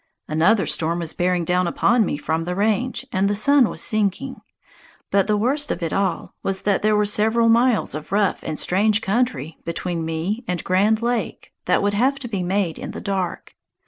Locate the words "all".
5.93-6.33